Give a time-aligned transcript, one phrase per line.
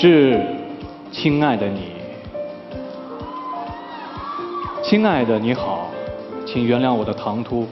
[0.00, 0.40] 致
[1.12, 1.80] 亲爱的你，
[4.82, 5.90] 亲爱的你好，
[6.46, 7.66] 请原谅我的唐突，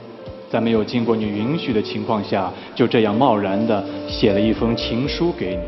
[0.47, 5.63] 在没有经过你允许的情况下，就这样贸然的写了一封情书给你。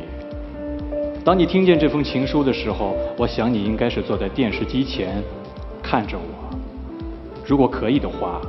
[1.25, 5.15] 当你听见这封情书的时候，我想你应该是坐在电视机前
[5.81, 6.55] 看着我。
[7.43, 8.39] 如果可以的话，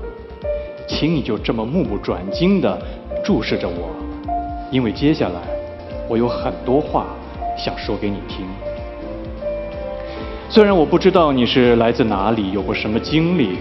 [0.87, 2.79] 请你就这么目不转睛的
[3.25, 3.89] 注视着我，
[4.71, 5.41] 因为接下来
[6.11, 7.07] 我有很多话。
[7.56, 8.47] 想说给你听。
[10.48, 13.59] 虽然我不知道你是来自哪里，有过什么经历，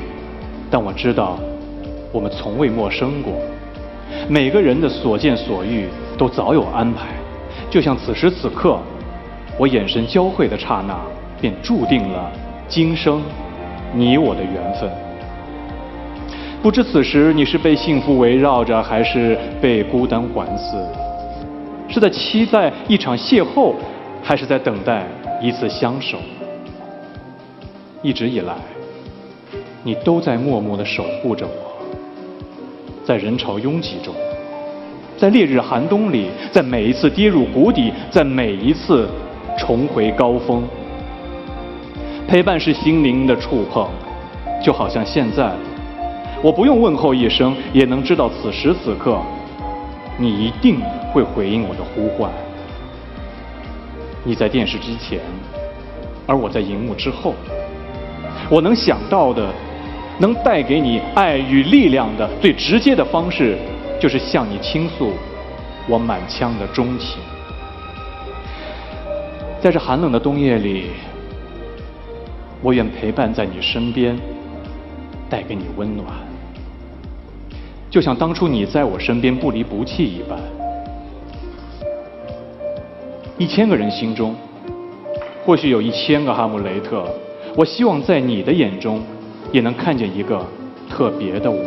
[0.69, 1.39] 但我知道
[2.11, 3.33] 我们从未陌生过。
[4.27, 7.07] 每个人的所见所遇都早有安排，
[7.69, 8.77] 就像此时此刻，
[9.57, 10.99] 我眼神交汇的刹那，
[11.39, 12.29] 便注定了
[12.67, 13.21] 今生
[13.93, 14.89] 你我的缘分。
[16.61, 20.77] 不知此时你是被幸福围绕着，还是被孤单环伺？
[21.91, 23.73] 是在期待一场邂逅，
[24.23, 25.05] 还是在等待
[25.41, 26.17] 一次相守？
[28.01, 28.55] 一直以来，
[29.83, 31.85] 你都在默默的守护着我，
[33.05, 34.15] 在人潮拥挤中，
[35.17, 39.07] 在烈日寒冬里，在每一次跌入谷底，在每一次
[39.57, 40.63] 重回高峰。
[42.27, 43.87] 陪伴是心灵的触碰，
[44.63, 45.51] 就好像现在，
[46.41, 49.19] 我不用问候一声，也能知道此时此刻，
[50.21, 50.79] 你一定。
[51.13, 52.31] 会回应我的呼唤。
[54.23, 55.19] 你在电视机前，
[56.25, 57.35] 而我在荧幕之后。
[58.49, 59.51] 我能想到的，
[60.19, 63.57] 能带给你爱与力量的最直接的方式，
[63.99, 65.11] 就是向你倾诉
[65.85, 67.19] 我满腔的钟情。
[69.61, 70.91] 在这寒冷的冬夜里，
[72.61, 74.17] 我愿陪伴在你身边，
[75.29, 76.07] 带给你温暖，
[77.91, 80.39] 就像当初你在我身边不离不弃一般。
[83.37, 84.33] 一千个人心中，
[85.45, 87.05] 或许有一千个哈姆雷特。
[87.53, 89.01] 我希望在你的眼中，
[89.51, 90.41] 也能看见一个
[90.89, 91.59] 特别的我。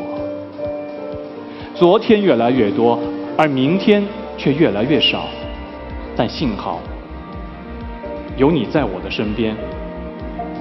[1.74, 2.98] 昨天越来越多，
[3.36, 4.02] 而明天
[4.38, 5.26] 却越来越少。
[6.16, 6.80] 但幸好，
[8.38, 9.54] 有你在我的身边。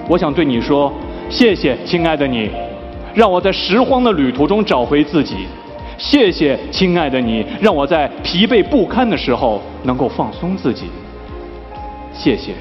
[0.09, 0.91] 我想对你说，
[1.29, 2.49] 谢谢，亲爱的你，
[3.13, 5.47] 让我在拾荒的旅途中找回自己。
[5.97, 10.87] 谢谢，亲爱的你，让我在疲惫不堪的时候能够放松自己。
[12.11, 12.53] 谢谢，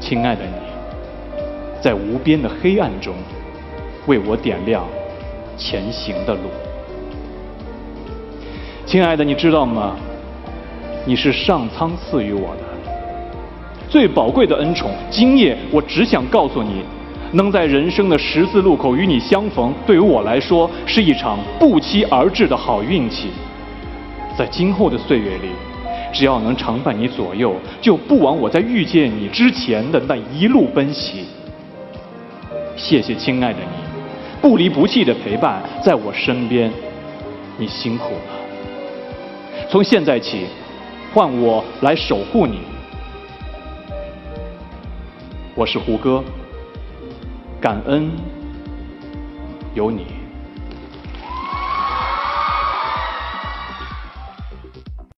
[0.00, 1.42] 亲爱的你，
[1.82, 3.14] 在无边的黑暗中
[4.06, 4.84] 为我点亮
[5.56, 6.42] 前行的路。
[8.86, 9.96] 亲爱的，你知道吗？
[11.04, 12.62] 你是上苍赐予我的
[13.88, 14.90] 最宝贵的恩宠。
[15.10, 16.84] 今夜，我只想告诉你，
[17.32, 23.30] 能在人生的十字路口与你相逢，对于我来说是一场不期而至的好运气。
[24.36, 25.48] 在今后的岁月里。
[26.12, 31.24] 只要能常伴你左右，就不枉我在遇见你之前的那一路奔袭。
[32.76, 34.02] 谢谢，亲爱的你，
[34.42, 36.68] 不离不弃的陪伴在我身边，
[37.56, 39.68] 你辛苦了。
[39.68, 40.46] 从现在起，
[41.14, 42.58] 换我来守护你。
[45.54, 46.24] 我是胡歌，
[47.60, 48.10] 感恩
[49.74, 50.19] 有你。